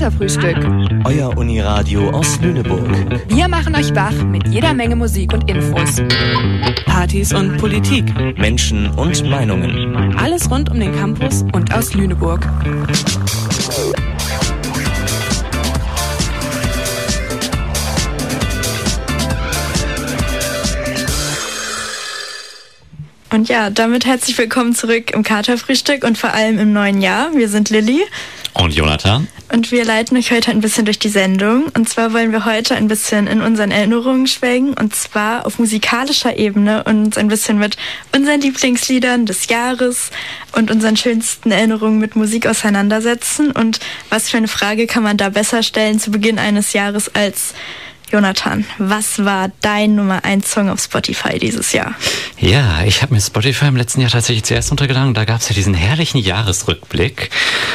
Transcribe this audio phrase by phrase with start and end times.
[0.00, 0.56] Katerfrühstück.
[1.04, 2.88] Euer Uniradio aus Lüneburg.
[3.28, 6.00] Wir machen euch wach mit jeder Menge Musik und Infos.
[6.86, 8.06] Partys und Politik.
[8.38, 10.16] Menschen und Meinungen.
[10.16, 12.48] Alles rund um den Campus und aus Lüneburg.
[23.32, 27.34] Und ja, damit herzlich willkommen zurück im Katerfrühstück und vor allem im neuen Jahr.
[27.34, 28.00] Wir sind Lilly.
[28.60, 29.26] Und Jonathan.
[29.50, 31.64] Und wir leiten euch heute ein bisschen durch die Sendung.
[31.74, 34.74] Und zwar wollen wir heute ein bisschen in unseren Erinnerungen schwelgen.
[34.74, 37.78] Und zwar auf musikalischer Ebene und ein bisschen mit
[38.14, 40.10] unseren Lieblingsliedern des Jahres
[40.52, 43.50] und unseren schönsten Erinnerungen mit Musik auseinandersetzen.
[43.50, 47.54] Und was für eine Frage kann man da besser stellen zu Beginn eines Jahres als
[48.12, 51.94] Jonathan, was war dein Nummer 1 Song auf Spotify dieses Jahr?
[52.38, 55.14] Ja, ich habe mir Spotify im letzten Jahr tatsächlich zuerst untergeladen.
[55.14, 57.30] Da gab es ja diesen herrlichen Jahresrückblick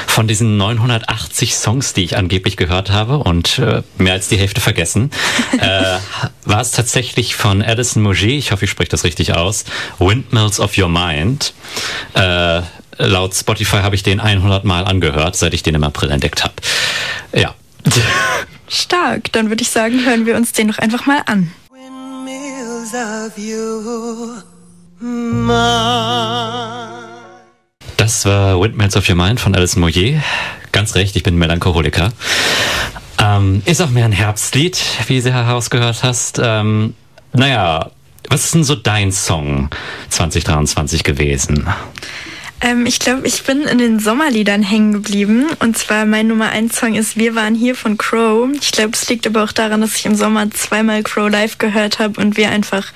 [0.07, 4.59] von diesen 980 Songs, die ich angeblich gehört habe und äh, mehr als die Hälfte
[4.59, 5.09] vergessen.
[5.57, 5.99] äh,
[6.43, 9.63] war es tatsächlich von Addison Moget, ich hoffe, ich spreche das richtig aus,
[9.99, 11.53] Windmills of Your Mind.
[12.13, 12.61] Äh,
[12.97, 16.55] laut Spotify habe ich den 100 Mal angehört, seit ich den im April entdeckt habe.
[17.33, 17.55] Ja.
[18.67, 21.51] Stark, dann würde ich sagen, hören wir uns den noch einfach mal an.
[27.97, 30.21] Das war Windmills of Your Mind von Alice Moyer.
[30.71, 32.11] Ganz recht, ich bin Melancholiker.
[33.19, 36.39] Ähm, ist auch mehr ein Herbstlied, wie du herausgehört hast.
[36.43, 36.93] Ähm,
[37.33, 37.91] naja,
[38.29, 39.69] was ist denn so dein Song
[40.09, 41.67] 2023 gewesen?
[42.61, 45.47] Ähm, ich glaube, ich bin in den Sommerliedern hängen geblieben.
[45.59, 48.49] Und zwar mein Nummer 1 Song ist Wir waren hier von Crow.
[48.59, 51.99] Ich glaube, es liegt aber auch daran, dass ich im Sommer zweimal Crow live gehört
[51.99, 52.87] habe und wir einfach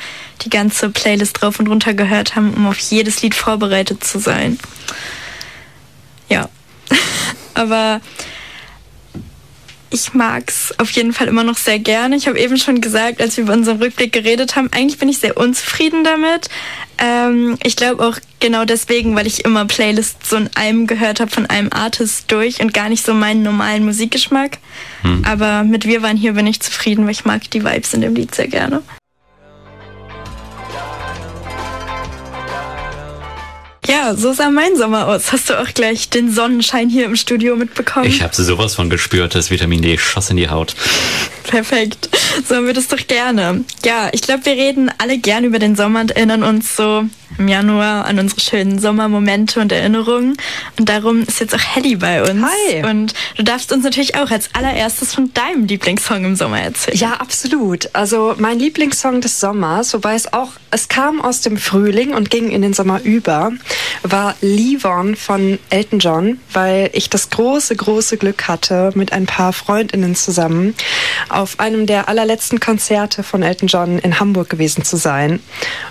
[0.42, 4.58] die ganze Playlist drauf und runter gehört haben, um auf jedes Lied vorbereitet zu sein.
[6.30, 6.50] Ja.
[7.54, 8.02] aber
[9.92, 12.16] ich mag's auf jeden Fall immer noch sehr gerne.
[12.16, 15.20] Ich habe eben schon gesagt, als wir über unseren Rückblick geredet haben, eigentlich bin ich
[15.20, 16.50] sehr unzufrieden damit.
[16.98, 21.32] Ähm, ich glaube auch genau deswegen, weil ich immer Playlists so in einem gehört habe
[21.32, 24.58] von einem Artist durch und gar nicht so meinen normalen Musikgeschmack.
[25.02, 25.24] Hm.
[25.26, 28.16] Aber mit Wir waren hier bin ich zufrieden, weil ich mag die Vibes in dem
[28.16, 28.84] Lied sehr gerne.
[33.90, 35.32] Ja, so sah mein Sommer aus.
[35.32, 38.06] Hast du auch gleich den Sonnenschein hier im Studio mitbekommen?
[38.06, 40.76] Ich habe sowas von gespürt, das Vitamin D schoss in die Haut.
[41.44, 42.10] Perfekt.
[42.48, 43.64] So haben wir das doch gerne.
[43.84, 47.06] Ja, ich glaube, wir reden alle gerne über den Sommer und erinnern uns so
[47.40, 50.38] im Januar an unsere schönen Sommermomente und Erinnerungen.
[50.78, 52.46] Und darum ist jetzt auch Helly bei uns.
[52.46, 52.84] Hi.
[52.84, 56.98] Und du darfst uns natürlich auch als allererstes von deinem Lieblingssong im Sommer erzählen.
[56.98, 57.90] Ja, absolut.
[57.94, 62.52] Also mein Lieblingssong des Sommers, wobei es auch, es kam aus dem Frühling und ging
[62.52, 63.52] in den Sommer über,
[64.04, 69.26] war Leave On von Elton John, weil ich das große, große Glück hatte, mit ein
[69.26, 70.76] paar Freundinnen zusammen
[71.30, 75.40] auf einem der allerletzten Konzerte von Elton John in Hamburg gewesen zu sein.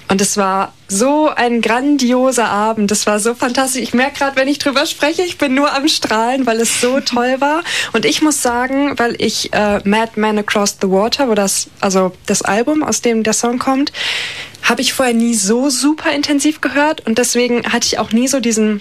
[0.08, 2.90] Und es war so ein grandioser Abend.
[2.90, 3.82] Das war so fantastisch.
[3.82, 7.00] Ich merke gerade, wenn ich drüber spreche, ich bin nur am Strahlen, weil es so
[7.00, 7.62] toll war.
[7.92, 12.42] Und ich muss sagen, weil ich äh, Man Across the Water, wo das, also das
[12.42, 13.92] Album, aus dem der Song kommt,
[14.62, 18.40] habe ich vorher nie so super intensiv gehört und deswegen hatte ich auch nie so
[18.40, 18.80] diesen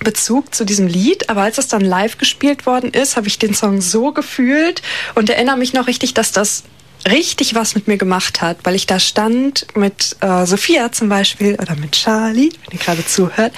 [0.00, 3.54] Bezug zu diesem Lied, aber als es dann live gespielt worden ist, habe ich den
[3.54, 4.82] Song so gefühlt
[5.14, 6.64] und erinnere mich noch richtig, dass das
[7.08, 11.54] richtig was mit mir gemacht hat, weil ich da stand mit äh, Sophia zum Beispiel
[11.54, 13.52] oder mit Charlie, wenn ihr gerade zuhört,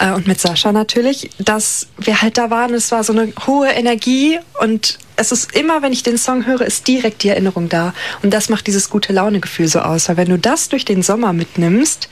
[0.00, 2.74] äh, und mit Sascha natürlich, dass wir halt da waren.
[2.74, 6.62] Es war so eine hohe Energie und es ist immer, wenn ich den Song höre,
[6.62, 7.92] ist direkt die Erinnerung da.
[8.22, 10.08] Und das macht dieses gute Laune-Gefühl so aus.
[10.08, 12.08] Weil wenn du das durch den Sommer mitnimmst,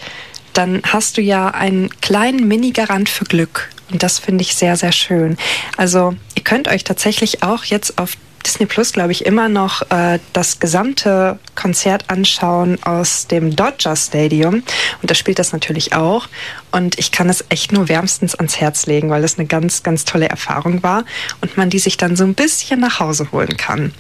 [0.53, 3.71] dann hast du ja einen kleinen Mini-Garant für Glück.
[3.93, 5.37] Und das finde ich sehr, sehr schön.
[5.77, 10.21] Also ihr könnt euch tatsächlich auch jetzt auf Disney Plus, glaube ich, immer noch äh,
[10.33, 14.63] das gesamte Konzert anschauen aus dem Dodger Stadium.
[15.03, 16.29] Und da spielt das natürlich auch.
[16.71, 20.05] Und ich kann es echt nur wärmstens ans Herz legen, weil es eine ganz, ganz
[20.05, 21.05] tolle Erfahrung war
[21.41, 23.93] und man die sich dann so ein bisschen nach Hause holen kann.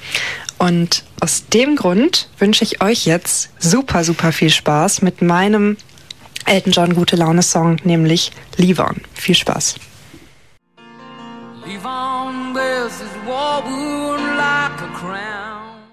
[0.58, 5.76] Und aus dem Grund wünsche ich euch jetzt super, super viel Spaß mit meinem
[6.44, 9.00] Elton John Gute Laune Song, nämlich Leave On.
[9.14, 9.74] Viel Spaß.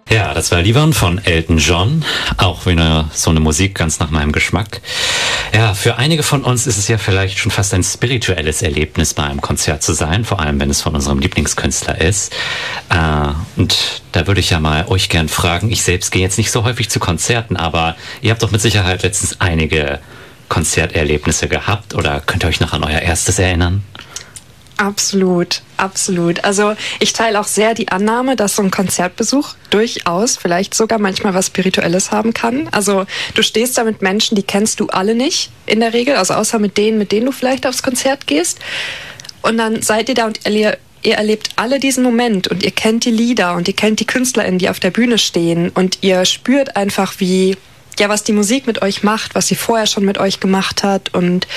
[0.07, 2.05] Ja, das war Livern von Elton John.
[2.37, 4.81] Auch wieder so eine Musik ganz nach meinem Geschmack.
[5.51, 9.23] Ja, für einige von uns ist es ja vielleicht schon fast ein spirituelles Erlebnis, bei
[9.23, 12.31] einem Konzert zu sein, vor allem wenn es von unserem Lieblingskünstler ist.
[12.89, 16.51] Äh, und da würde ich ja mal euch gern fragen, ich selbst gehe jetzt nicht
[16.51, 19.99] so häufig zu Konzerten, aber ihr habt doch mit Sicherheit letztens einige
[20.49, 23.83] Konzerterlebnisse gehabt oder könnt ihr euch noch an euer erstes erinnern?
[24.77, 26.43] Absolut, absolut.
[26.43, 31.33] Also ich teile auch sehr die Annahme, dass so ein Konzertbesuch durchaus vielleicht sogar manchmal
[31.33, 32.67] was Spirituelles haben kann.
[32.71, 33.05] Also
[33.35, 36.59] du stehst da mit Menschen, die kennst du alle nicht in der Regel, also außer
[36.59, 38.59] mit denen, mit denen du vielleicht aufs Konzert gehst.
[39.41, 43.05] Und dann seid ihr da und ihr, ihr erlebt alle diesen Moment und ihr kennt
[43.05, 46.75] die Lieder und ihr kennt die KünstlerInnen, die auf der Bühne stehen und ihr spürt
[46.75, 47.57] einfach, wie
[47.99, 51.13] ja, was die Musik mit euch macht, was sie vorher schon mit euch gemacht hat
[51.13, 51.47] und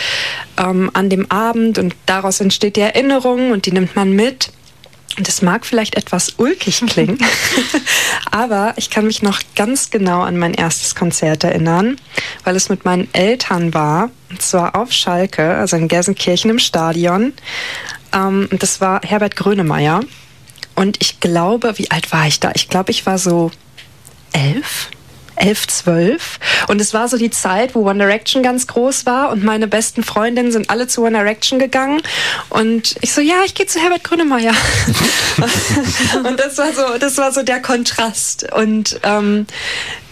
[0.58, 4.52] ähm, an dem Abend und daraus entsteht die Erinnerung und die nimmt man mit.
[5.16, 7.18] Und das mag vielleicht etwas ulkig klingen,
[8.30, 11.96] aber ich kann mich noch ganz genau an mein erstes Konzert erinnern,
[12.44, 17.32] weil es mit meinen Eltern war, und zwar auf Schalke, also in Gelsenkirchen im Stadion.
[18.12, 20.00] Ähm, und das war Herbert Grönemeyer.
[20.74, 22.52] Und ich glaube, wie alt war ich da?
[22.54, 23.50] Ich glaube, ich war so
[24.32, 24.90] elf,
[25.36, 26.38] elf, zwölf.
[26.68, 30.02] Und es war so die Zeit, wo One Direction ganz groß war und meine besten
[30.02, 32.02] Freundinnen sind alle zu One Direction gegangen.
[32.48, 34.54] Und ich so, ja, ich gehe zu Herbert Grönemeyer.
[36.24, 38.52] und das war so, das war so der Kontrast.
[38.52, 39.46] Und ähm,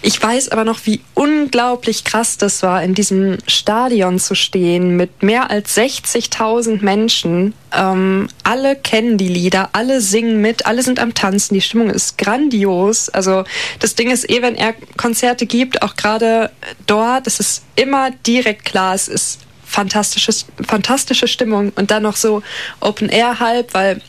[0.06, 5.22] ich weiß aber noch, wie unglaublich krass das war, in diesem Stadion zu stehen mit
[5.22, 7.54] mehr als 60.000 Menschen.
[7.74, 11.54] Ähm, alle kennen die Lieder, alle singen mit, alle sind am Tanzen.
[11.54, 13.08] Die Stimmung ist grandios.
[13.08, 13.44] Also
[13.78, 16.50] das Ding ist eh, wenn er Konzerte gibt, auch gerade
[16.86, 22.42] dort, es ist immer direkt klar, es ist fantastisches, fantastische Stimmung und dann noch so
[22.80, 24.02] Open Air halb, weil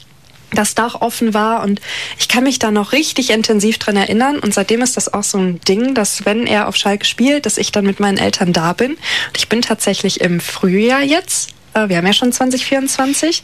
[0.55, 1.63] das Dach offen war.
[1.63, 1.81] Und
[2.17, 4.39] ich kann mich da noch richtig intensiv dran erinnern.
[4.39, 7.57] Und seitdem ist das auch so ein Ding, dass wenn er auf Schalke spielt, dass
[7.57, 8.91] ich dann mit meinen Eltern da bin.
[8.91, 13.43] Und ich bin tatsächlich im Frühjahr jetzt, äh, wir haben ja schon 2024,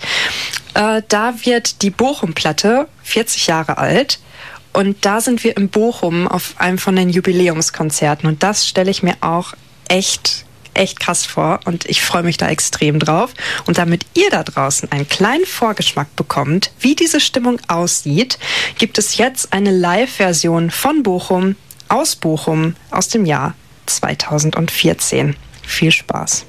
[0.74, 4.20] äh, da wird die Bochum-Platte 40 Jahre alt.
[4.74, 8.28] Und da sind wir in Bochum auf einem von den Jubiläumskonzerten.
[8.30, 9.54] Und das stelle ich mir auch
[9.90, 13.34] echt echt krass vor und ich freue mich da extrem drauf.
[13.66, 18.38] Und damit ihr da draußen einen kleinen Vorgeschmack bekommt, wie diese Stimmung aussieht,
[18.78, 21.56] gibt es jetzt eine Live-Version von Bochum
[21.90, 23.54] aus Bochum aus dem Jahr
[23.86, 25.36] 2014.
[25.64, 26.46] Viel Spaß.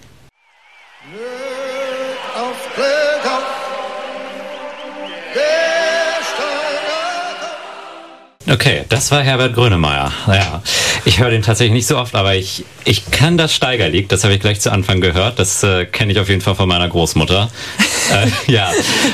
[8.50, 10.12] Okay, das war Herbert Grönemeyer.
[10.26, 10.62] Ja,
[11.04, 14.34] ich höre den tatsächlich nicht so oft, aber ich, ich kann das Steigerlied, das habe
[14.34, 15.38] ich gleich zu Anfang gehört.
[15.38, 17.50] Das äh, kenne ich auf jeden Fall von meiner Großmutter.
[18.48, 18.70] äh, ja,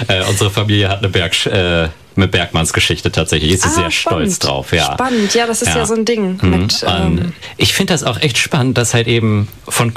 [0.08, 1.88] äh, unsere Familie hat eine Berg, äh,
[2.19, 3.53] mit Bergmanns Geschichte tatsächlich.
[3.53, 4.32] Ist sie ah, sehr spannend.
[4.32, 4.73] stolz drauf.
[4.73, 4.93] Ja.
[4.93, 6.38] Spannend, ja, das ist ja, ja so ein Ding.
[6.43, 6.50] Mhm.
[6.50, 9.93] Mit, ähm ich finde das auch echt spannend, dass halt eben von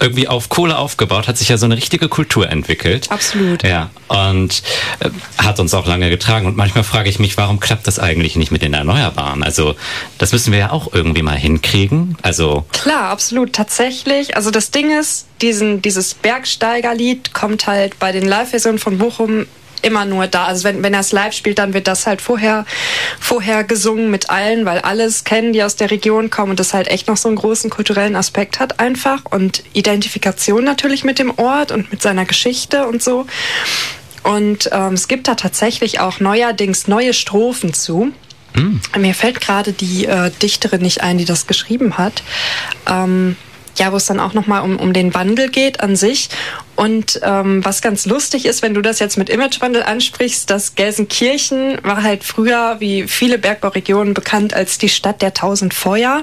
[0.00, 3.10] irgendwie auf Kohle aufgebaut hat sich ja so eine richtige Kultur entwickelt.
[3.10, 3.62] Absolut.
[3.62, 4.62] Ja, und
[5.00, 6.46] äh, hat uns auch lange getragen.
[6.46, 9.42] Und manchmal frage ich mich, warum klappt das eigentlich nicht mit den Erneuerbaren?
[9.42, 9.74] Also,
[10.18, 12.16] das müssen wir ja auch irgendwie mal hinkriegen.
[12.22, 13.52] Also Klar, absolut.
[13.52, 14.36] Tatsächlich.
[14.36, 19.46] Also, das Ding ist, diesen, dieses Bergsteigerlied kommt halt bei den Live-Versionen von Bochum
[19.82, 20.46] immer nur da.
[20.46, 22.64] Also wenn, wenn er es live spielt, dann wird das halt vorher,
[23.20, 26.88] vorher gesungen mit allen, weil alles kennen, die aus der Region kommen und das halt
[26.88, 31.72] echt noch so einen großen kulturellen Aspekt hat einfach und Identifikation natürlich mit dem Ort
[31.72, 33.26] und mit seiner Geschichte und so.
[34.22, 38.12] Und ähm, es gibt da tatsächlich auch neuerdings neue Strophen zu.
[38.54, 38.76] Mm.
[38.98, 42.22] Mir fällt gerade die äh, Dichterin nicht ein, die das geschrieben hat.
[42.88, 43.36] Ähm,
[43.78, 46.28] ja, wo es dann auch nochmal um, um den Wandel geht an sich.
[46.74, 51.78] Und ähm, was ganz lustig ist, wenn du das jetzt mit Imagewandel ansprichst, dass Gelsenkirchen
[51.82, 56.22] war halt früher, wie viele Bergbauregionen, bekannt als die Stadt der tausend Feuer,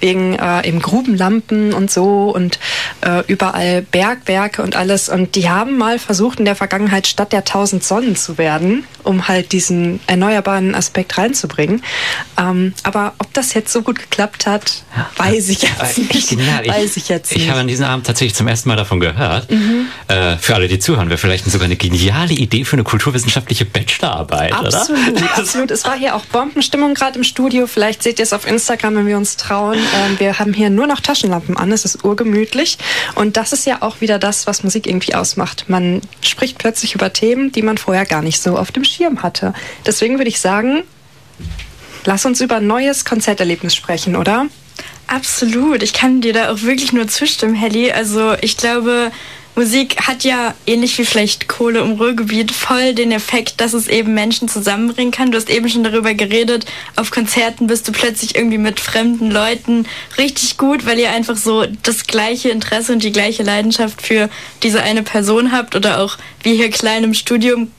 [0.00, 2.58] wegen äh, eben Grubenlampen und so und
[3.02, 5.08] äh, überall Bergwerke und alles.
[5.08, 9.28] Und die haben mal versucht, in der Vergangenheit Stadt der tausend Sonnen zu werden, um
[9.28, 11.82] halt diesen erneuerbaren Aspekt reinzubringen.
[12.38, 14.82] Ähm, aber ob das jetzt so gut geklappt hat,
[15.16, 16.28] weiß ich jetzt nicht.
[16.28, 16.64] Genial.
[16.84, 17.44] Weiß ich, jetzt nicht.
[17.44, 19.50] Ich habe an diesem Abend tatsächlich zum ersten Mal davon gehört.
[19.50, 19.86] Mhm.
[20.08, 24.52] Äh, für alle, die zuhören, wäre vielleicht sogar eine geniale Idee für eine kulturwissenschaftliche Bachelorarbeit,
[24.52, 25.34] absolut, oder?
[25.36, 27.66] Absolut, Es war hier auch Bombenstimmung gerade im Studio.
[27.66, 29.78] Vielleicht seht ihr es auf Instagram, wenn wir uns trauen.
[29.78, 31.72] Ähm, wir haben hier nur noch Taschenlampen an.
[31.72, 32.78] Es ist urgemütlich.
[33.14, 35.64] Und das ist ja auch wieder das, was Musik irgendwie ausmacht.
[35.68, 39.54] Man spricht plötzlich über Themen, die man vorher gar nicht so auf dem Schirm hatte.
[39.86, 40.82] Deswegen würde ich sagen,
[42.04, 44.46] lass uns über ein neues Konzerterlebnis sprechen, oder?
[45.06, 45.82] Absolut.
[45.82, 47.92] Ich kann dir da auch wirklich nur zustimmen, Helly.
[47.92, 49.12] Also ich glaube,
[49.56, 54.12] Musik hat ja ähnlich wie vielleicht Kohle im Ruhrgebiet voll den Effekt, dass es eben
[54.12, 55.30] Menschen zusammenbringen kann.
[55.30, 59.86] Du hast eben schon darüber geredet, auf Konzerten bist du plötzlich irgendwie mit fremden Leuten
[60.18, 64.28] richtig gut, weil ihr einfach so das gleiche Interesse und die gleiche Leidenschaft für
[64.64, 67.70] diese eine Person habt oder auch wie hier klein im Studium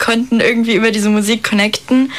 [0.00, 2.10] konnten irgendwie über diese Musik connecten.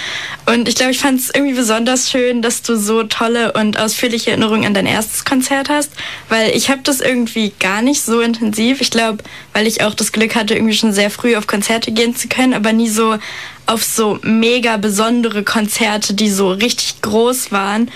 [0.45, 4.31] Und ich glaube, ich fand es irgendwie besonders schön, dass du so tolle und ausführliche
[4.31, 5.91] Erinnerungen an dein erstes Konzert hast,
[6.29, 8.79] weil ich habe das irgendwie gar nicht so intensiv.
[8.79, 9.23] Ich glaube,
[9.53, 12.53] weil ich auch das Glück hatte, irgendwie schon sehr früh auf Konzerte gehen zu können,
[12.53, 13.17] aber nie so
[13.65, 17.89] auf so mega besondere Konzerte, die so richtig groß waren.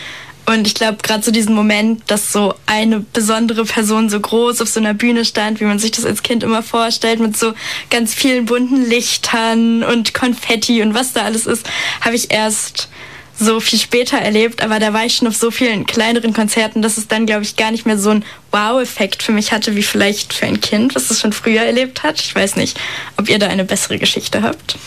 [0.45, 4.69] Und ich glaube, gerade so diesen Moment, dass so eine besondere Person so groß auf
[4.69, 7.53] so einer Bühne stand, wie man sich das als Kind immer vorstellt, mit so
[7.89, 11.67] ganz vielen bunten Lichtern und Konfetti und was da alles ist,
[12.01, 12.89] habe ich erst
[13.37, 14.61] so viel später erlebt.
[14.61, 17.55] Aber da war ich schon auf so vielen kleineren Konzerten, dass es dann, glaube ich,
[17.55, 21.09] gar nicht mehr so einen Wow-Effekt für mich hatte, wie vielleicht für ein Kind, was
[21.09, 22.21] es schon früher erlebt hat.
[22.21, 22.79] Ich weiß nicht,
[23.17, 24.77] ob ihr da eine bessere Geschichte habt.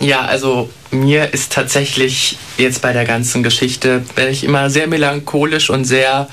[0.00, 5.70] Ja, also mir ist tatsächlich jetzt bei der ganzen Geschichte, werde ich immer sehr melancholisch
[5.70, 6.28] und sehr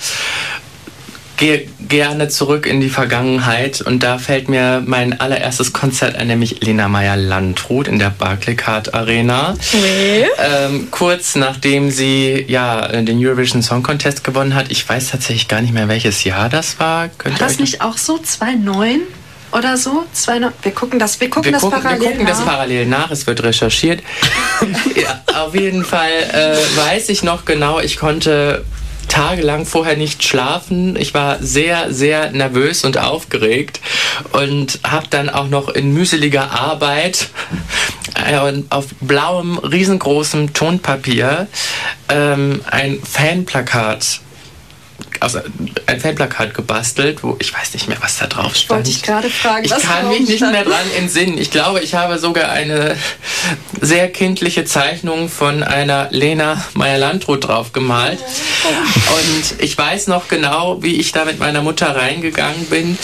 [1.38, 6.62] gehe gerne zurück in die Vergangenheit und da fällt mir mein allererstes Konzert ein, nämlich
[6.62, 9.56] Lena Meyer-Landrut in der Barclaycard Arena.
[9.74, 10.26] Nee.
[10.38, 14.72] Ähm, kurz nachdem sie ja den Eurovision Song Contest gewonnen hat.
[14.72, 17.10] Ich weiß tatsächlich gar nicht mehr, welches Jahr das war.
[17.10, 19.02] Könnt war das nicht auch so 2009?
[19.54, 20.06] Oder so?
[20.14, 22.32] Zwei, wir gucken das, wir gucken wir das gucken, parallel Wir gucken nach.
[22.32, 24.02] das parallel nach, es wird recherchiert.
[24.96, 28.64] ja, auf jeden Fall äh, weiß ich noch genau, ich konnte
[29.08, 30.96] tagelang vorher nicht schlafen.
[30.96, 33.80] Ich war sehr, sehr nervös und aufgeregt
[34.32, 37.30] und habe dann auch noch in mühseliger Arbeit
[38.16, 38.38] äh,
[38.70, 41.48] auf blauem, riesengroßem Tonpapier
[42.10, 44.22] ähm, ein Fanplakat
[45.24, 45.40] also
[45.86, 48.80] ein Fanplakat gebastelt, wo ich weiß nicht mehr, was da drauf stand.
[48.80, 49.66] Wollte ich gerade fragen.
[49.66, 51.38] Ich kann mich nicht mehr dran entsinnen.
[51.38, 52.98] Ich glaube, ich habe sogar eine
[53.82, 58.20] sehr kindliche Zeichnung von einer Lena Meyer-Landrut drauf gemalt.
[58.20, 62.98] Und ich weiß noch genau, wie ich da mit meiner Mutter reingegangen bin.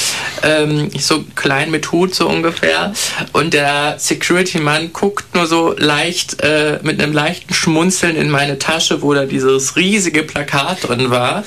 [0.44, 2.94] Ähm, so klein mit Hut so ungefähr.
[3.34, 9.02] Und der Security-Mann guckt nur so leicht äh, mit einem leichten Schmunzeln in meine Tasche,
[9.02, 11.44] wo da dieses riesige Plakat drin war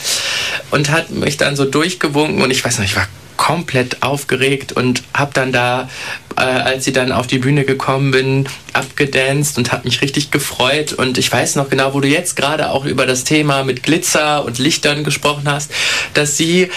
[0.70, 5.02] und hat mich dann so durchgewunken und ich weiß noch, ich war komplett aufgeregt und
[5.14, 5.88] habe dann da,
[6.36, 10.92] äh, als sie dann auf die Bühne gekommen bin, abgedanced und habe mich richtig gefreut.
[10.92, 14.44] Und ich weiß noch genau, wo du jetzt gerade auch über das Thema mit Glitzer
[14.44, 15.72] und Lichtern gesprochen hast,
[16.14, 16.70] dass sie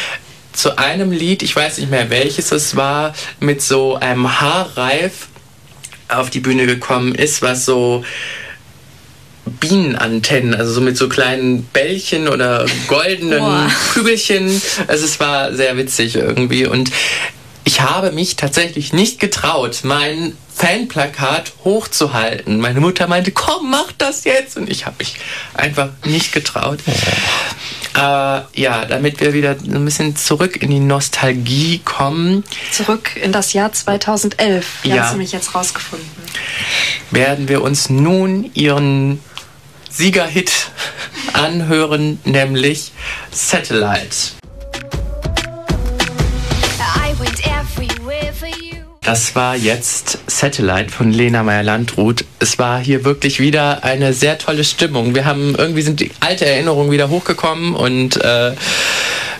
[0.54, 5.27] zu einem Lied, ich weiß nicht mehr welches es war, mit so einem Haarreif
[6.08, 8.04] auf die Bühne gekommen ist, was so
[9.46, 13.72] Bienenantennen, also so mit so kleinen Bällchen oder goldenen Boah.
[13.94, 14.62] Kügelchen.
[14.88, 16.92] Also es war sehr witzig irgendwie und
[17.64, 22.60] ich habe mich tatsächlich nicht getraut, mein Fanplakat hochzuhalten.
[22.62, 24.56] Meine Mutter meinte, komm, mach das jetzt.
[24.56, 25.16] Und ich habe mich
[25.54, 26.80] einfach nicht getraut.
[27.96, 32.44] Äh, ja, damit wir wieder ein bisschen zurück in die Nostalgie kommen.
[32.72, 34.66] Zurück in das Jahr 2011.
[34.84, 35.04] Wie ja.
[35.04, 36.08] hast du mich jetzt rausgefunden?
[37.12, 39.20] Werden wir uns nun ihren
[39.96, 40.52] Siegerhit
[41.32, 42.92] anhören, nämlich
[43.32, 44.34] Satellite.
[49.02, 52.25] Das war jetzt Satellite von Lena Meyer-Landrut.
[52.40, 55.16] Es war hier wirklich wieder eine sehr tolle Stimmung.
[55.16, 58.52] Wir haben irgendwie sind die alte Erinnerungen wieder hochgekommen und äh,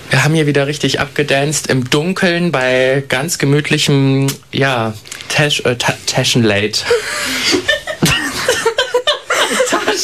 [0.10, 4.94] wir haben hier wieder richtig abgedanced im Dunkeln bei ganz gemütlichem, ja,
[5.28, 6.80] Tash, äh, Taschenlate.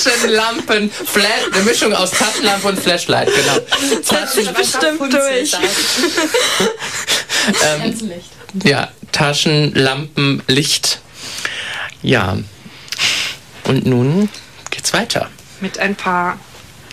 [0.03, 3.59] Taschenlampen, Flash, eine Mischung aus Taschenlampe und Flashlight, genau.
[4.01, 5.53] Taschen bestimmt durch.
[7.65, 8.11] ähm,
[8.63, 10.99] ja, Taschenlampen, Licht.
[12.01, 12.37] Ja.
[13.65, 14.29] Und nun
[14.69, 15.29] geht's weiter.
[15.59, 16.39] Mit ein paar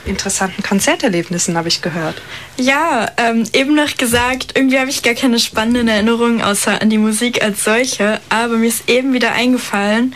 [0.05, 2.21] interessanten Konzerterlebnissen, habe ich gehört.
[2.57, 6.99] Ja, ähm, eben noch gesagt, irgendwie habe ich gar keine spannenden Erinnerungen außer an die
[6.99, 10.15] Musik als solche, aber mir ist eben wieder eingefallen,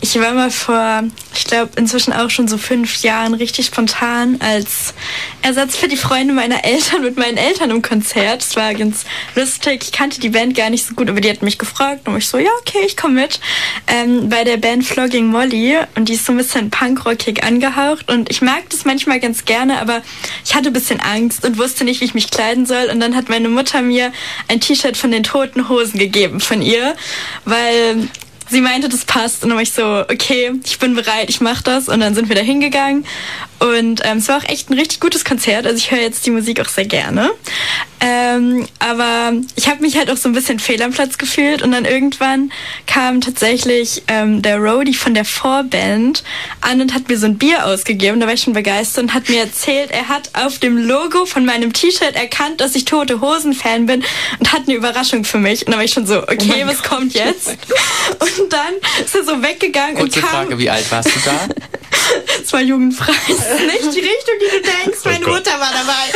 [0.00, 4.92] ich war mal vor, ich glaube inzwischen auch schon so fünf Jahren richtig spontan als
[5.42, 8.42] Ersatz für die Freunde meiner Eltern mit meinen Eltern im Konzert.
[8.42, 11.42] Es war ganz lustig, ich kannte die Band gar nicht so gut, aber die hat
[11.42, 13.40] mich gefragt und ich so, ja okay, ich komme mit,
[13.86, 18.30] ähm, bei der Band Flogging Molly und die ist so ein bisschen punkrockig angehaucht und
[18.30, 20.02] ich mag das manchmal ganz gerne, aber
[20.44, 22.90] ich hatte ein bisschen Angst und wusste nicht, wie ich mich kleiden soll.
[22.92, 24.12] Und dann hat meine Mutter mir
[24.48, 26.94] ein T-Shirt von den toten Hosen gegeben von ihr,
[27.44, 28.08] weil
[28.50, 29.42] sie meinte, das passt.
[29.42, 31.88] Und dann war ich so, okay, ich bin bereit, ich mach das.
[31.88, 33.06] Und dann sind wir da hingegangen.
[33.58, 35.66] Und ähm, es war auch echt ein richtig gutes Konzert.
[35.66, 37.30] Also ich höre jetzt die Musik auch sehr gerne.
[38.00, 41.72] Ähm, aber ich habe mich halt auch so ein bisschen fehl am Platz gefühlt und
[41.72, 42.52] dann irgendwann
[42.86, 46.22] kam tatsächlich ähm, der Roadie von der Vorband
[46.60, 48.20] an und hat mir so ein Bier ausgegeben.
[48.20, 51.46] Da war ich schon begeistert und hat mir erzählt, er hat auf dem Logo von
[51.46, 54.04] meinem T-Shirt erkannt, dass ich Tote Hosen Fan bin
[54.38, 55.66] und hat eine Überraschung für mich.
[55.66, 56.90] Und da war ich schon so, okay, oh was Gott.
[56.90, 57.48] kommt jetzt?
[58.20, 60.30] Und dann ist er so weggegangen Kurze und kam.
[60.30, 61.48] Frage, wie alt warst du da?
[62.44, 63.12] Es war jugendfrei.
[63.28, 64.98] Das ist nicht die Richtung, die du denkst.
[65.04, 66.12] Oh Meine Mutter war dabei.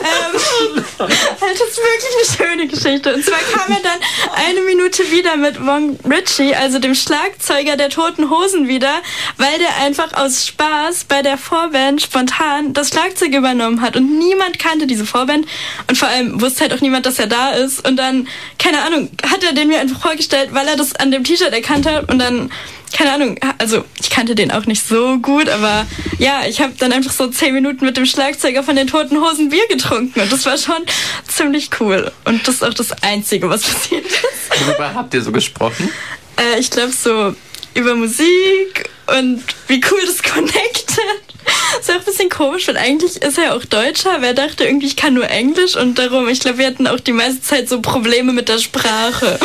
[0.00, 0.84] ähm,
[1.40, 3.14] das ist wirklich eine schöne Geschichte.
[3.14, 3.98] Und zwar kam er dann
[4.34, 9.02] eine Minute wieder mit Wong Ritchie, also dem Schlagzeuger der Toten Hosen wieder,
[9.36, 13.96] weil der einfach aus Spaß bei der Vorband spontan das Schlagzeug übernommen hat.
[13.96, 15.46] Und niemand kannte diese Vorband.
[15.88, 17.86] Und vor allem wusste halt auch niemand, dass er da ist.
[17.86, 21.24] Und dann, keine Ahnung, hat er den mir einfach vorgestellt, weil er das an dem
[21.24, 22.10] T-Shirt erkannt hat.
[22.10, 22.50] Und dann
[22.94, 25.86] keine Ahnung, also ich kannte den auch nicht so gut, aber
[26.18, 29.50] ja, ich habe dann einfach so zehn Minuten mit dem Schlagzeuger von den Toten Hosen
[29.50, 30.84] Bier getrunken und das war schon
[31.26, 32.10] ziemlich cool.
[32.24, 34.66] Und das ist auch das Einzige, was passiert ist.
[34.66, 35.90] Worüber habt ihr so gesprochen?
[36.36, 37.34] Äh, ich glaube so
[37.74, 40.98] über Musik und wie cool das connectet.
[41.80, 44.96] ist auch ein bisschen komisch, weil eigentlich ist er auch Deutscher, Wer dachte irgendwie, ich
[44.96, 48.32] kann nur Englisch und darum, ich glaube, wir hatten auch die meiste Zeit so Probleme
[48.32, 49.38] mit der Sprache.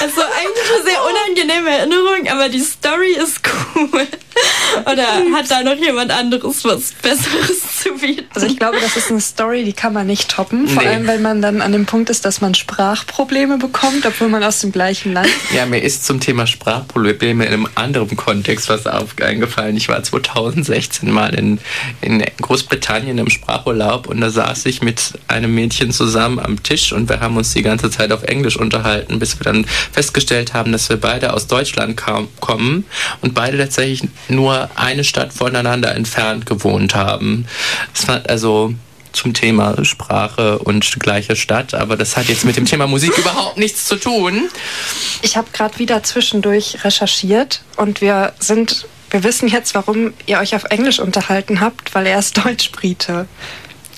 [0.00, 3.40] Also eigentlich eine sehr unangenehme Erinnerung, aber die Story ist
[3.76, 4.06] cool.
[4.84, 8.26] Oder hat da noch jemand anderes was Besseres zu bieten?
[8.34, 10.68] Also ich glaube, das ist eine Story, die kann man nicht toppen.
[10.68, 10.88] Vor nee.
[10.88, 14.60] allem, wenn man dann an dem Punkt ist, dass man Sprachprobleme bekommt, obwohl man aus
[14.60, 15.28] dem gleichen Land.
[15.54, 19.76] Ja, mir ist zum Thema Sprachprobleme in einem anderen Kontext was eingefallen.
[19.76, 21.58] Ich war 2016 mal in,
[22.00, 27.08] in Großbritannien im Sprachurlaub und da saß ich mit einem Mädchen zusammen am Tisch und
[27.08, 30.88] wir haben uns die ganze Zeit auf Englisch unterhalten, bis wir dann festgestellt haben, dass
[30.88, 31.96] wir beide aus Deutschland
[32.40, 32.84] kommen
[33.22, 37.46] und beide tatsächlich nur eine Stadt voneinander entfernt gewohnt haben.
[37.94, 38.74] Das war also
[39.12, 43.58] zum Thema Sprache und gleiche Stadt, aber das hat jetzt mit dem Thema Musik überhaupt
[43.58, 44.48] nichts zu tun.
[45.22, 50.54] Ich habe gerade wieder zwischendurch recherchiert und wir sind, wir wissen jetzt, warum ihr euch
[50.54, 53.26] auf Englisch unterhalten habt, weil er ist Deutsch-Brite.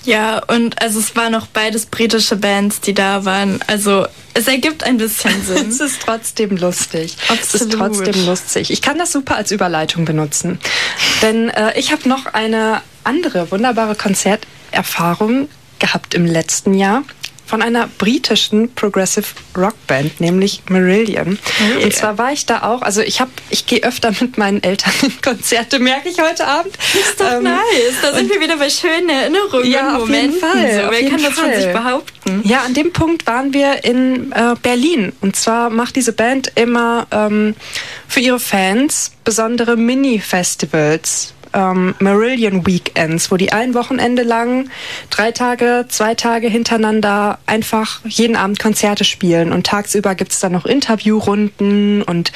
[0.03, 3.59] Ja, und also es waren auch beides britische Bands, die da waren.
[3.67, 5.69] Also es ergibt ein bisschen Sinn.
[5.69, 7.17] es ist trotzdem lustig.
[7.27, 7.43] Absolut.
[7.43, 8.71] Es ist trotzdem lustig.
[8.71, 10.59] Ich kann das super als Überleitung benutzen.
[11.21, 17.03] Denn äh, ich habe noch eine andere wunderbare Konzerterfahrung gehabt im letzten Jahr
[17.51, 19.25] von einer britischen Progressive
[19.57, 21.37] Rock Band, nämlich Marillion.
[21.59, 21.83] Yeah.
[21.83, 24.93] Und zwar war ich da auch, also ich habe, ich gehe öfter mit meinen Eltern
[25.01, 26.73] in Konzerte, merke ich heute Abend.
[26.93, 27.57] Ist doch ähm, nice.
[28.01, 29.69] Da sind wir wieder bei schönen Erinnerungen.
[29.69, 30.81] Ja, auf jeden Fall.
[30.81, 31.29] So, wer kann Fall.
[31.29, 32.41] das von sich behaupten?
[32.45, 35.11] Ja, an dem Punkt waren wir in äh, Berlin.
[35.19, 37.55] Und zwar macht diese Band immer ähm,
[38.07, 44.69] für ihre Fans besondere Mini-Festivals ähm, Marillion Weekends, wo die ein Wochenende lang
[45.09, 49.51] drei Tage, zwei Tage hintereinander einfach jeden Abend Konzerte spielen.
[49.51, 52.31] Und tagsüber gibt's dann noch Interviewrunden und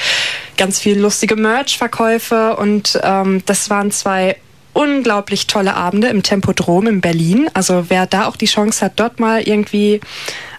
[0.57, 2.55] ganz viel lustige Merch-Verkäufe.
[2.57, 4.37] Und ähm, das waren zwei
[4.73, 7.49] unglaublich tolle Abende im Tempodrom in Berlin.
[7.53, 10.01] Also wer da auch die Chance hat, dort mal irgendwie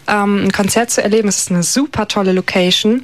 [0.09, 3.03] ähm, ein Konzert zu erleben, es ist eine super tolle Location.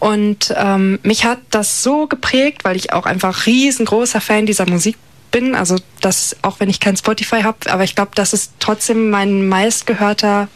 [0.00, 4.96] Und ähm, mich hat das so geprägt, weil ich auch einfach riesengroßer Fan dieser Musik
[5.30, 5.54] bin.
[5.54, 9.46] Also das, auch wenn ich kein Spotify habe, aber ich glaube, das ist trotzdem mein
[9.46, 10.48] meistgehörter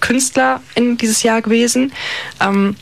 [0.00, 1.92] Künstler in dieses Jahr gewesen.
[2.40, 2.76] Ähm,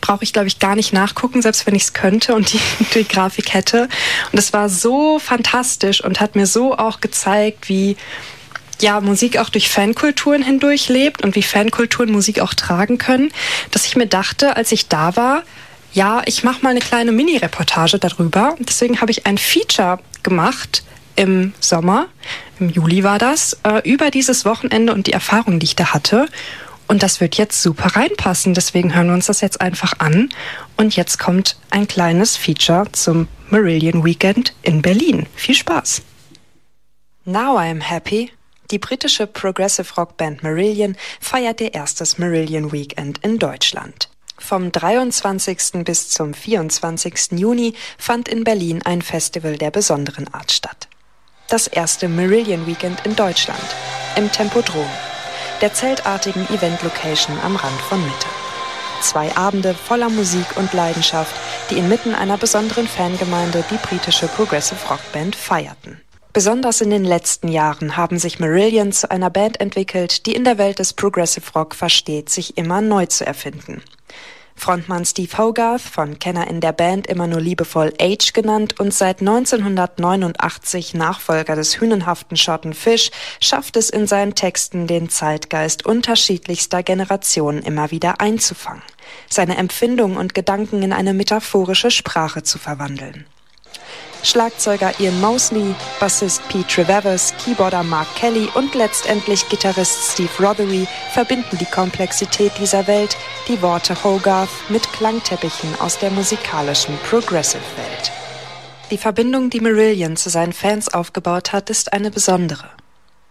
[0.00, 2.60] brauche ich, glaube ich, gar nicht nachgucken, selbst wenn ich es könnte und die,
[2.94, 3.88] die Grafik hätte.
[4.30, 7.96] Und es war so fantastisch und hat mir so auch gezeigt, wie
[8.82, 13.32] ja, Musik auch durch Fankulturen hindurch lebt und wie Fankulturen Musik auch tragen können,
[13.70, 15.42] dass ich mir dachte, als ich da war,
[15.92, 18.56] ja, ich mache mal eine kleine Mini-Reportage darüber.
[18.58, 20.82] Deswegen habe ich ein Feature gemacht
[21.16, 22.08] im Sommer,
[22.58, 26.26] im Juli war das, äh, über dieses Wochenende und die Erfahrungen, die ich da hatte.
[26.86, 28.54] Und das wird jetzt super reinpassen.
[28.54, 30.28] Deswegen hören wir uns das jetzt einfach an.
[30.76, 35.26] Und jetzt kommt ein kleines Feature zum Marillion Weekend in Berlin.
[35.34, 36.02] Viel Spaß.
[37.24, 38.30] Now I am happy.
[38.74, 44.08] Die britische Progressive Rock Band Marillion feiert ihr erstes Marillion Weekend in Deutschland.
[44.36, 45.84] Vom 23.
[45.84, 47.38] bis zum 24.
[47.38, 50.88] Juni fand in Berlin ein Festival der besonderen Art statt.
[51.48, 53.62] Das erste Marillion Weekend in Deutschland,
[54.16, 54.90] im Tempodrom,
[55.60, 58.26] der zeltartigen Event-Location am Rand von Mitte.
[59.02, 61.36] Zwei Abende voller Musik und Leidenschaft,
[61.70, 66.00] die inmitten einer besonderen Fangemeinde die britische Progressive Rock Band feierten.
[66.34, 70.58] Besonders in den letzten Jahren haben sich Marillion zu einer Band entwickelt, die in der
[70.58, 73.84] Welt des Progressive Rock versteht, sich immer neu zu erfinden.
[74.56, 79.20] Frontmann Steve Hogarth, von Kenner in der Band immer nur liebevoll H genannt und seit
[79.20, 87.62] 1989 Nachfolger des hünenhaften Schotten Fish, schafft es in seinen Texten, den Zeitgeist unterschiedlichster Generationen
[87.62, 88.82] immer wieder einzufangen,
[89.30, 93.24] seine Empfindungen und Gedanken in eine metaphorische Sprache zu verwandeln.
[94.24, 101.58] Schlagzeuger Ian Mosley, Bassist Pete Trevevers, Keyboarder Mark Kelly und letztendlich Gitarrist Steve Rothery verbinden
[101.58, 103.16] die Komplexität dieser Welt,
[103.48, 108.12] die Worte Hogarth, mit Klangteppichen aus der musikalischen Progressive-Welt.
[108.90, 112.70] Die Verbindung, die Marillion zu seinen Fans aufgebaut hat, ist eine besondere.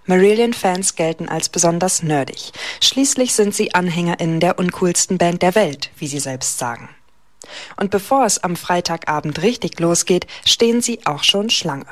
[0.06, 2.52] Marillion-Fans gelten als besonders nerdig.
[2.82, 6.90] Schließlich sind sie AnhängerInnen der uncoolsten Band der Welt, wie sie selbst sagen.
[7.78, 11.86] Und bevor es am Freitagabend richtig losgeht, stehen sie auch schon Schlange.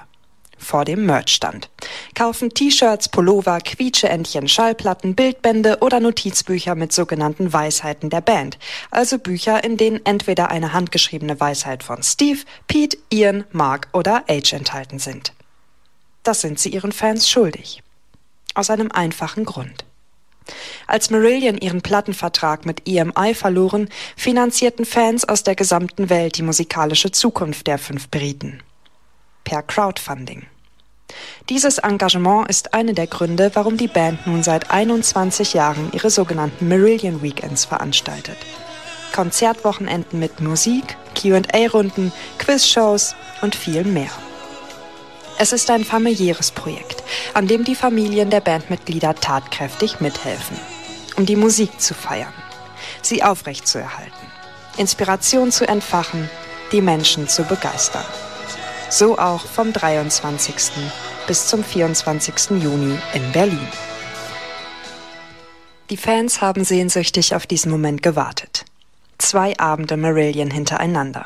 [0.61, 1.69] Vor dem Merchstand.
[2.13, 8.59] Kaufen T-Shirts, Pullover, Quietscheentchen, Schallplatten, Bildbände oder Notizbücher mit sogenannten Weisheiten der Band.
[8.91, 14.53] Also Bücher, in denen entweder eine handgeschriebene Weisheit von Steve, Pete, Ian, Mark oder Age
[14.53, 15.33] enthalten sind.
[16.21, 17.81] Das sind sie ihren Fans schuldig.
[18.53, 19.85] Aus einem einfachen Grund.
[20.87, 27.11] Als Marillion ihren Plattenvertrag mit EMI verloren, finanzierten Fans aus der gesamten Welt die musikalische
[27.11, 28.61] Zukunft der fünf Briten.
[29.43, 30.45] Per Crowdfunding.
[31.49, 36.67] Dieses Engagement ist eine der Gründe, warum die Band nun seit 21 Jahren ihre sogenannten
[36.67, 38.37] Marillion Weekends veranstaltet.
[39.13, 44.11] Konzertwochenenden mit Musik, QA-Runden, Quizshows und viel mehr.
[45.43, 50.55] Es ist ein familiäres Projekt, an dem die Familien der Bandmitglieder tatkräftig mithelfen,
[51.17, 52.31] um die Musik zu feiern,
[53.01, 54.27] sie aufrechtzuerhalten,
[54.77, 56.29] Inspiration zu entfachen,
[56.71, 58.05] die Menschen zu begeistern.
[58.91, 60.53] So auch vom 23.
[61.25, 62.61] bis zum 24.
[62.61, 63.67] Juni in Berlin.
[65.89, 68.65] Die Fans haben sehnsüchtig auf diesen Moment gewartet.
[69.17, 71.25] Zwei Abende Marillion hintereinander.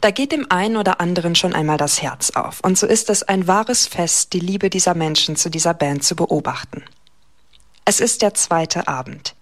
[0.00, 2.60] Da geht dem einen oder anderen schon einmal das Herz auf.
[2.60, 6.16] Und so ist es ein wahres Fest, die Liebe dieser Menschen zu dieser Band zu
[6.16, 6.84] beobachten.
[7.84, 9.34] Es ist der zweite Abend.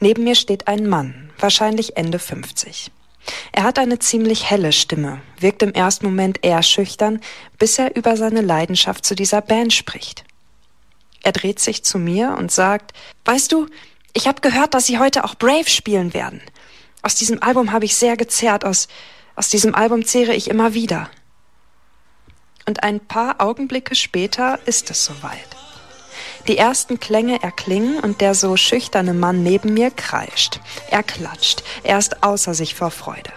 [0.00, 2.90] Neben mir steht ein Mann, wahrscheinlich Ende 50.
[3.52, 7.20] Er hat eine ziemlich helle Stimme, wirkt im ersten Moment eher schüchtern,
[7.58, 10.24] bis er über seine Leidenschaft zu dieser Band spricht.
[11.22, 12.92] Er dreht sich zu mir und sagt,
[13.24, 13.68] Weißt du,
[14.12, 16.40] ich habe gehört, dass Sie heute auch Brave spielen werden.
[17.02, 18.88] Aus diesem Album habe ich sehr gezerrt, aus,
[19.34, 21.08] aus diesem Album zehre ich immer wieder.
[22.66, 25.56] Und ein paar Augenblicke später ist es soweit.
[26.48, 30.60] Die ersten Klänge erklingen und der so schüchterne Mann neben mir kreischt.
[30.90, 31.62] Er klatscht.
[31.82, 33.32] Er ist außer sich vor Freude.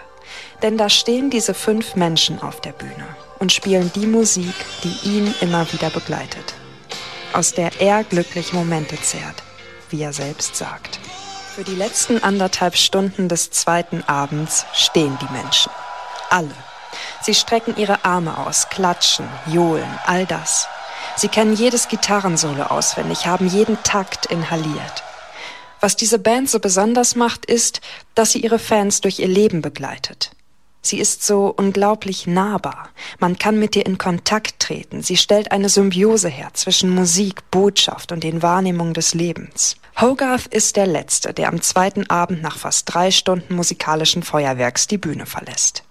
[0.62, 3.06] Denn da stehen diese fünf Menschen auf der Bühne
[3.38, 6.54] und spielen die Musik, die ihn immer wieder begleitet.
[7.32, 9.42] Aus der er glückliche Momente zehrt,
[9.90, 10.98] wie er selbst sagt.
[11.54, 15.70] Für die letzten anderthalb Stunden des zweiten Abends stehen die Menschen.
[16.30, 16.54] Alle.
[17.22, 20.68] Sie strecken ihre Arme aus, klatschen, johlen, all das.
[21.16, 25.02] Sie kennen jedes Gitarrensolo auswendig, haben jeden Takt inhaliert.
[25.80, 27.80] Was diese Band so besonders macht, ist,
[28.14, 30.30] dass sie ihre Fans durch ihr Leben begleitet.
[30.82, 32.90] Sie ist so unglaublich nahbar.
[33.18, 35.02] Man kann mit ihr in Kontakt treten.
[35.02, 39.76] Sie stellt eine Symbiose her zwischen Musik, Botschaft und den Wahrnehmungen des Lebens.
[40.00, 44.98] Hogarth ist der Letzte, der am zweiten Abend nach fast drei Stunden musikalischen Feuerwerks die
[44.98, 45.82] Bühne verlässt.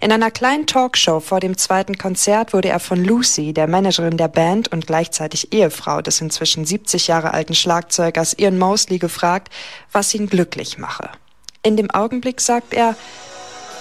[0.00, 4.28] In einer kleinen Talkshow vor dem zweiten Konzert wurde er von Lucy, der Managerin der
[4.28, 9.52] Band und gleichzeitig Ehefrau des inzwischen 70 Jahre alten Schlagzeugers Ian Mosley, gefragt,
[9.92, 11.10] was ihn glücklich mache.
[11.62, 12.94] In dem Augenblick sagt er,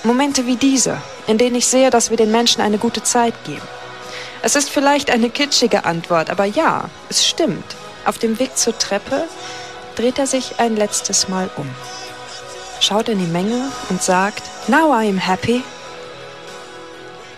[0.04, 3.68] Momente wie diese, in denen ich sehe, dass wir den Menschen eine gute Zeit geben.
[4.42, 7.76] Es ist vielleicht eine kitschige Antwort, aber ja, es stimmt.
[8.06, 9.24] Auf dem Weg zur Treppe
[9.96, 11.68] dreht er sich ein letztes Mal um,
[12.80, 15.64] schaut in die Menge und sagt, Now I am happy.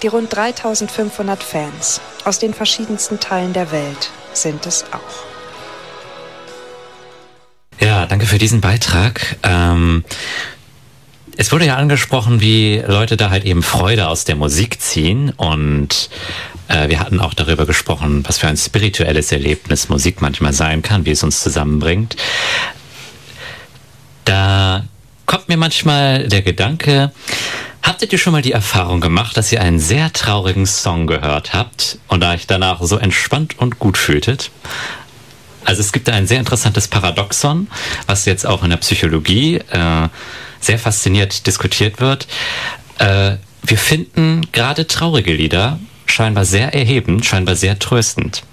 [0.02, 5.28] Die rund 3500 Fans aus den verschiedensten Teilen der Welt sind es auch.
[7.80, 9.38] Ja, danke für diesen Beitrag.
[9.44, 10.04] Ähm,
[11.36, 16.10] es wurde ja angesprochen, wie Leute da halt eben Freude aus der Musik ziehen und
[16.68, 21.06] äh, wir hatten auch darüber gesprochen, was für ein spirituelles Erlebnis Musik manchmal sein kann,
[21.06, 22.16] wie es uns zusammenbringt.
[25.48, 27.14] Kommt mir manchmal der Gedanke,
[27.82, 32.00] Hattet ihr schon mal die Erfahrung gemacht, dass ihr einen sehr traurigen Song gehört habt
[32.10, 34.52] und euch danach so entspannt und gut fühltet?
[35.64, 37.70] Also es gibt da ein sehr interessantes Paradoxon,
[38.08, 40.10] was jetzt auch in der Psychologie äh,
[40.60, 42.28] sehr fasziniert diskutiert wird.
[42.98, 48.44] Äh, wir finden gerade traurige Lieder scheinbar sehr erhebend, scheinbar sehr tröstend.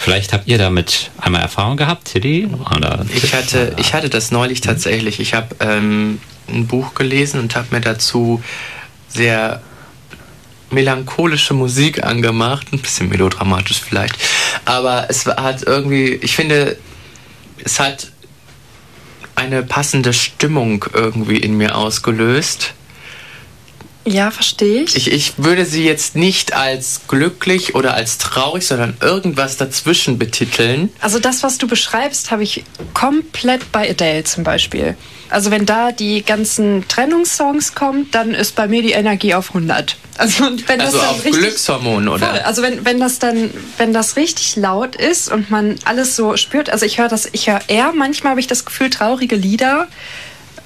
[0.00, 2.48] Vielleicht habt ihr damit einmal Erfahrung gehabt, Tilly?
[2.74, 5.20] Oder ich hatte, ich hatte das neulich tatsächlich.
[5.20, 8.42] Ich habe ähm, ein Buch gelesen und habe mir dazu
[9.08, 9.62] sehr
[10.70, 14.16] melancholische Musik angemacht, ein bisschen melodramatisch vielleicht,
[14.64, 16.78] aber es hat irgendwie, ich finde,
[17.62, 18.10] es hat
[19.34, 22.74] eine passende Stimmung irgendwie in mir ausgelöst.
[24.04, 24.96] Ja, verstehe ich.
[24.96, 25.12] ich.
[25.12, 30.90] Ich würde sie jetzt nicht als glücklich oder als traurig, sondern irgendwas dazwischen betiteln.
[31.00, 34.96] Also das, was du beschreibst, habe ich komplett bei Adele zum Beispiel.
[35.30, 39.96] Also wenn da die ganzen Trennungssongs kommen, dann ist bei mir die Energie auf 100.
[40.18, 42.26] Also, wenn also das auf richtig, Glückshormon, oder?
[42.26, 42.38] Voll.
[42.40, 46.68] Also wenn, wenn das dann, wenn das richtig laut ist und man alles so spürt,
[46.68, 49.88] also ich höre das, ich höre eher, manchmal habe ich das Gefühl, traurige Lieder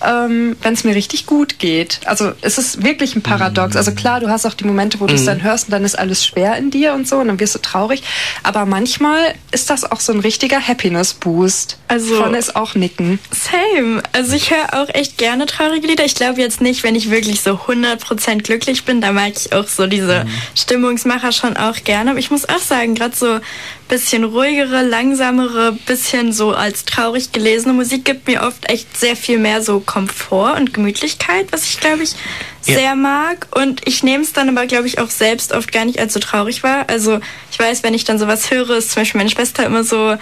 [0.05, 2.01] ähm, wenn es mir richtig gut geht.
[2.05, 3.77] Also es ist wirklich ein Paradox.
[3.77, 5.27] Also klar, du hast auch die Momente, wo du es mhm.
[5.27, 7.59] dann hörst und dann ist alles schwer in dir und so und dann wirst du
[7.59, 8.03] traurig.
[8.43, 11.79] Aber manchmal ist das auch so ein richtiger Happiness-Boost.
[11.89, 13.19] Also von ist auch nicken.
[13.31, 14.03] Same.
[14.13, 16.05] Also ich höre auch echt gerne traurige Lieder.
[16.05, 19.67] Ich glaube jetzt nicht, wenn ich wirklich so 100% glücklich bin, da mag ich auch
[19.67, 20.31] so diese mhm.
[20.55, 22.11] Stimmungsmacher schon auch gerne.
[22.11, 23.41] Aber ich muss auch sagen, gerade so
[23.88, 29.38] bisschen ruhigere, langsamere, bisschen so als traurig gelesene Musik gibt mir oft echt sehr viel
[29.38, 32.14] mehr so Komfort und Gemütlichkeit, was ich glaube ich
[32.61, 32.94] sehr ja.
[32.94, 33.46] mag.
[33.55, 36.20] Und ich nehme es dann aber glaube ich auch selbst oft gar nicht als so
[36.20, 36.88] traurig war.
[36.88, 37.20] Also
[37.51, 40.16] ich weiß, wenn ich dann sowas höre, ist zum Beispiel meine Schwester immer so,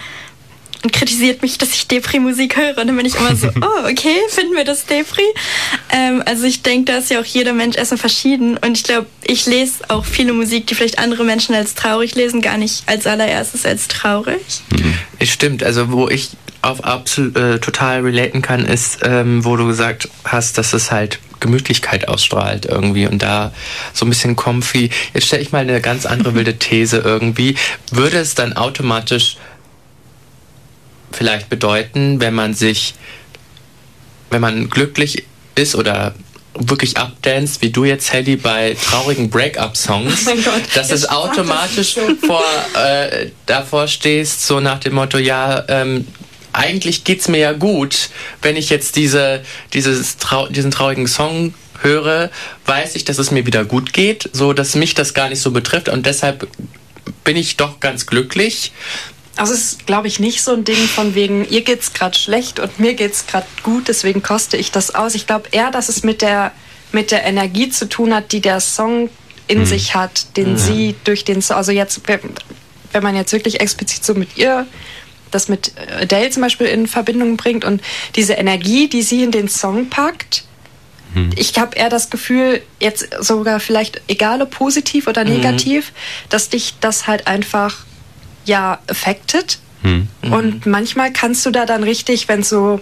[0.85, 2.77] und kritisiert mich, dass ich Depri-Musik höre.
[2.77, 5.23] Und dann bin ich immer so, oh, okay, finden wir das Depri?
[5.91, 8.57] Ähm, also ich denke, da ist ja auch jeder Mensch erstmal verschieden.
[8.57, 12.39] Und ich glaube, ich lese auch viele Musik, die vielleicht andere Menschen als traurig lesen,
[12.39, 14.61] gar nicht als allererstes als traurig.
[14.69, 14.93] Mhm.
[15.17, 16.29] Es stimmt, also wo ich
[16.61, 21.19] auf absolut äh, total relaten kann, ist, ähm, wo du gesagt hast, dass es halt
[21.39, 23.51] Gemütlichkeit ausstrahlt irgendwie und da
[23.93, 24.91] so ein bisschen comfy.
[25.13, 27.55] Jetzt stelle ich mal eine ganz andere wilde These irgendwie.
[27.91, 29.37] Würde es dann automatisch
[31.15, 32.95] vielleicht bedeuten, wenn man sich,
[34.29, 35.23] wenn man glücklich
[35.55, 36.13] ist oder
[36.57, 40.33] wirklich abdanzt, wie du jetzt, Helly, bei traurigen Break-up-Songs, oh
[40.73, 42.43] dass es automatisch vor,
[42.81, 46.07] äh, davor stehst, so nach dem Motto, ja, ähm,
[46.53, 48.09] eigentlich geht's mir ja gut,
[48.41, 49.41] wenn ich jetzt diese,
[49.73, 52.29] dieses trau diesen traurigen Song höre,
[52.65, 55.51] weiß ich, dass es mir wieder gut geht, so dass mich das gar nicht so
[55.51, 56.47] betrifft und deshalb
[57.25, 58.71] bin ich doch ganz glücklich.
[59.37, 62.59] Also es ist, glaube ich, nicht so ein Ding von wegen, ihr geht's gerade schlecht
[62.59, 65.13] und mir geht's gerade gut, deswegen koste ich das aus.
[65.13, 66.51] Ich glaube eher, dass es mit der,
[66.91, 69.09] mit der Energie zu tun hat, die der Song
[69.47, 69.65] in mhm.
[69.65, 70.57] sich hat, den mhm.
[70.57, 74.65] sie durch den Song, also jetzt, wenn man jetzt wirklich explizit so mit ihr
[75.31, 77.81] das mit Adele zum Beispiel in Verbindung bringt und
[78.15, 80.45] diese Energie, die sie in den Song packt,
[81.13, 81.31] mhm.
[81.35, 85.31] ich habe eher das Gefühl, jetzt sogar vielleicht egal ob positiv oder mhm.
[85.31, 85.91] negativ,
[86.29, 87.85] dass dich das halt einfach
[88.45, 89.59] ja affected.
[89.81, 90.07] Hm.
[90.21, 92.79] Und manchmal kannst du da dann richtig, wenn es so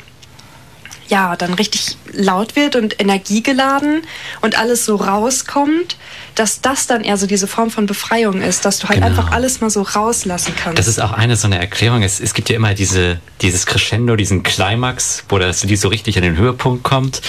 [1.08, 4.02] ja, dann richtig laut wird und energiegeladen
[4.42, 5.98] und alles so rauskommt,
[6.36, 9.08] dass das dann eher so diese Form von Befreiung ist, dass du halt genau.
[9.08, 10.80] einfach alles mal so rauslassen kannst.
[10.80, 12.04] Das ist auch eine so eine Erklärung.
[12.04, 16.18] Es, es gibt ja immer diese, dieses Crescendo, diesen Climax, wo das Lied so richtig
[16.18, 17.22] an den Höhepunkt kommt.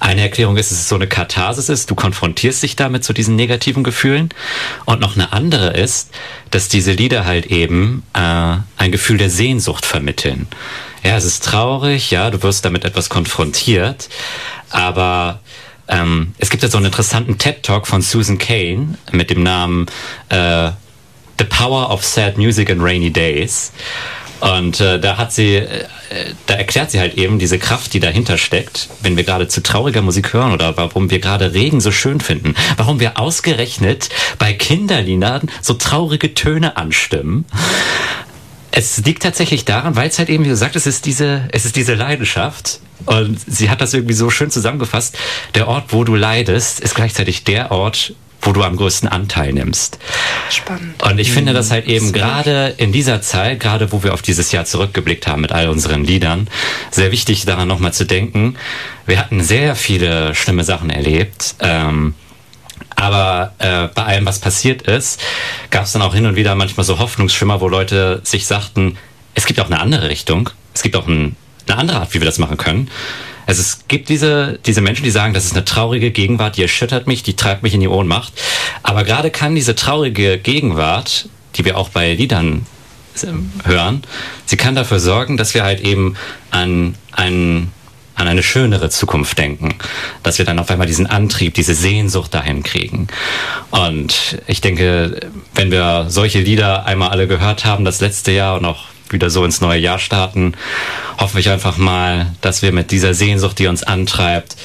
[0.00, 1.90] Eine Erklärung ist, dass es so eine Katharsis ist.
[1.90, 4.30] Du konfrontierst dich damit zu diesen negativen Gefühlen.
[4.84, 6.10] Und noch eine andere ist,
[6.50, 10.48] dass diese Lieder halt eben äh, ein Gefühl der Sehnsucht vermitteln.
[11.02, 14.08] Ja, es ist traurig, ja, du wirst damit etwas konfrontiert,
[14.68, 15.40] aber
[15.88, 19.86] ähm, es gibt ja so einen interessanten TED-Talk von Susan Kane mit dem Namen
[20.28, 20.70] äh,
[21.38, 23.72] The Power of Sad Music and Rainy Days.
[24.40, 25.86] Und äh, da hat sie, äh,
[26.46, 30.00] da erklärt sie halt eben diese Kraft, die dahinter steckt, wenn wir gerade zu trauriger
[30.00, 34.08] Musik hören oder warum wir gerade Regen so schön finden, warum wir ausgerechnet
[34.38, 37.44] bei Kinderliedern so traurige Töne anstimmen.
[38.72, 41.64] Es liegt tatsächlich daran, weil es halt eben, wie du sagst, es ist diese, es
[41.64, 42.80] ist diese Leidenschaft.
[43.06, 45.16] Und sie hat das irgendwie so schön zusammengefasst.
[45.54, 49.98] Der Ort, wo du leidest, ist gleichzeitig der Ort, wo du am größten Anteil nimmst.
[50.50, 51.02] Spannend.
[51.02, 54.52] Und ich finde das halt eben gerade in dieser Zeit, gerade wo wir auf dieses
[54.52, 56.48] Jahr zurückgeblickt haben mit all unseren Liedern,
[56.90, 58.56] sehr wichtig daran nochmal zu denken.
[59.06, 61.54] Wir hatten sehr viele schlimme Sachen erlebt.
[61.60, 62.14] Ähm,
[62.96, 65.20] aber äh, bei allem, was passiert ist,
[65.70, 68.98] gab es dann auch hin und wieder manchmal so Hoffnungsschimmer, wo Leute sich sagten,
[69.34, 72.26] es gibt auch eine andere Richtung, es gibt auch ein, eine andere Art, wie wir
[72.26, 72.90] das machen können.
[73.46, 77.06] Also es gibt diese, diese Menschen, die sagen, das ist eine traurige Gegenwart, die erschüttert
[77.06, 78.32] mich, die treibt mich in die Ohnmacht.
[78.82, 82.66] Aber gerade kann diese traurige Gegenwart, die wir auch bei Liedern
[83.24, 84.02] ähm, hören,
[84.46, 86.16] sie kann dafür sorgen, dass wir halt eben
[86.50, 87.72] an einen
[88.20, 89.74] an eine schönere Zukunft denken,
[90.22, 93.08] dass wir dann auf einmal diesen Antrieb, diese Sehnsucht dahin kriegen.
[93.70, 95.20] Und ich denke,
[95.54, 99.44] wenn wir solche Lieder einmal alle gehört haben, das letzte Jahr und auch wieder so
[99.44, 100.54] ins neue Jahr starten,
[101.18, 104.56] hoffe ich einfach mal, dass wir mit dieser Sehnsucht, die uns antreibt,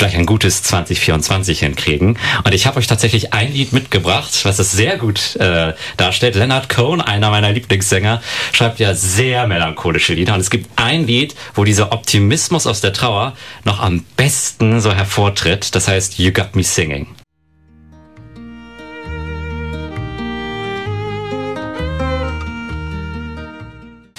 [0.00, 2.18] vielleicht ein gutes 2024 hinkriegen.
[2.42, 6.36] Und ich habe euch tatsächlich ein Lied mitgebracht, was es sehr gut äh, darstellt.
[6.36, 10.32] Leonard Cohen, einer meiner Lieblingssänger, schreibt ja sehr melancholische Lieder.
[10.32, 13.34] Und es gibt ein Lied, wo dieser Optimismus aus der Trauer
[13.64, 15.74] noch am besten so hervortritt.
[15.74, 17.19] Das heißt You Got Me Singing.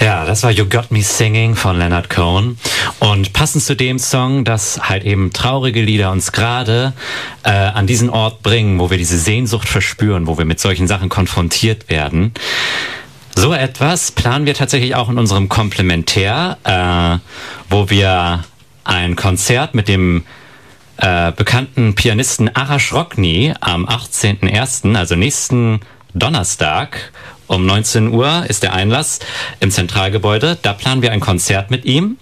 [0.01, 2.57] Ja, das war You Got Me Singing von Leonard Cohen.
[2.97, 6.93] Und passend zu dem Song, dass halt eben traurige Lieder uns gerade
[7.43, 11.09] äh, an diesen Ort bringen, wo wir diese Sehnsucht verspüren, wo wir mit solchen Sachen
[11.09, 12.33] konfrontiert werden.
[13.35, 17.19] So etwas planen wir tatsächlich auch in unserem Komplementär, äh,
[17.69, 18.43] wo wir
[18.83, 20.23] ein Konzert mit dem
[20.97, 25.79] äh, bekannten Pianisten Arash Rockny am 18.01., also nächsten
[26.15, 27.11] Donnerstag
[27.51, 29.19] um 19 Uhr ist der Einlass
[29.59, 30.57] im Zentralgebäude.
[30.61, 32.17] Da planen wir ein Konzert mit ihm.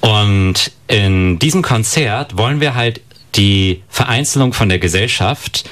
[0.00, 3.00] Und in diesem Konzert wollen wir halt
[3.36, 5.68] die Vereinzelung von der Gesellschaft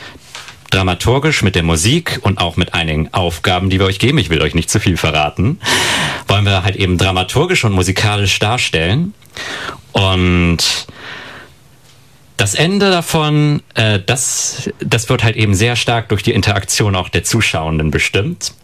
[0.71, 4.41] dramaturgisch mit der Musik und auch mit einigen Aufgaben, die wir euch geben, ich will
[4.41, 5.61] euch nicht zu viel verraten,
[6.27, 9.13] wollen wir halt eben dramaturgisch und musikalisch darstellen.
[9.93, 10.87] Und
[12.37, 17.09] das Ende davon, äh, das, das wird halt eben sehr stark durch die Interaktion auch
[17.09, 18.55] der Zuschauenden bestimmt.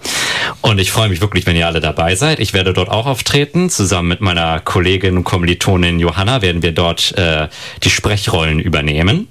[0.63, 2.41] Und ich freue mich wirklich, wenn ihr alle dabei seid.
[2.41, 3.71] Ich werde dort auch auftreten.
[3.71, 7.49] Zusammen mit meiner Kollegin und Kommilitonin Johanna werden wir dort äh,
[7.83, 9.29] die Sprechrollen übernehmen.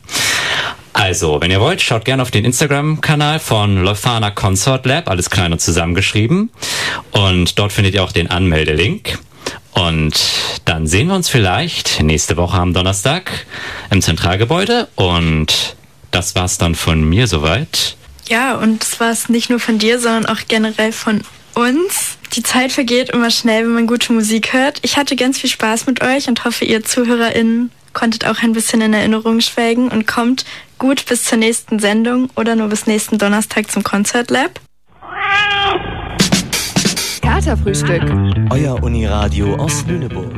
[0.94, 5.52] Also, wenn ihr wollt, schaut gerne auf den Instagram-Kanal von Leuphana Consort Lab, alles klein
[5.52, 6.50] und zusammengeschrieben.
[7.12, 9.20] Und dort findet ihr auch den Anmeldelink.
[9.74, 10.20] Und
[10.66, 13.46] dann sehen wir uns vielleicht nächste Woche am Donnerstag
[13.90, 14.88] im Zentralgebäude.
[14.96, 15.76] Und
[16.12, 17.96] das war's dann von mir soweit.
[18.28, 21.22] Ja, und das war's nicht nur von dir, sondern auch generell von
[21.54, 22.18] uns.
[22.34, 24.80] Die Zeit vergeht immer schnell, wenn man gute Musik hört.
[24.82, 28.82] Ich hatte ganz viel Spaß mit euch und hoffe, ihr ZuhörerInnen konntet auch ein bisschen
[28.82, 30.46] in Erinnerung schwelgen und kommt
[30.78, 34.60] gut bis zur nächsten Sendung oder nur bis nächsten Donnerstag zum Concert Lab.
[37.28, 38.04] Theaterfrühstück.
[38.52, 40.32] Euer Uniradio aus Lüneburg.